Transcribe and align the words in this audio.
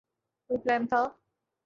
کوئی 0.49 0.57
پلان 0.63 0.81
تھا۔ 0.89 1.01